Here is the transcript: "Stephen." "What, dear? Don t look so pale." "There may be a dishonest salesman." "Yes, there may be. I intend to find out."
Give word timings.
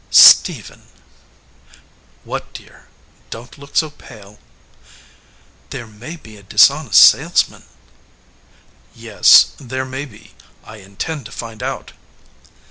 "Stephen." 0.09 0.87
"What, 2.23 2.53
dear? 2.53 2.87
Don 3.29 3.49
t 3.49 3.61
look 3.61 3.75
so 3.75 3.91
pale." 3.91 4.39
"There 5.69 5.85
may 5.85 6.15
be 6.15 6.37
a 6.37 6.41
dishonest 6.41 6.99
salesman." 7.03 7.65
"Yes, 8.95 9.51
there 9.59 9.85
may 9.85 10.05
be. 10.05 10.33
I 10.63 10.77
intend 10.77 11.27
to 11.27 11.31
find 11.31 11.61
out." 11.61 11.91